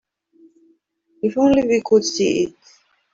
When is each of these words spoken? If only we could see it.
If 1.21 1.37
only 1.37 1.61
we 1.61 1.79
could 1.85 2.03
see 2.03 2.45
it. 2.45 2.55